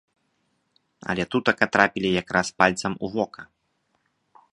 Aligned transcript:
Але 1.13 1.23
тутака 1.35 1.65
трапілі 1.77 2.09
якраз 2.21 2.47
пальцам 2.63 2.93
у 3.09 3.11
вока. 3.17 3.41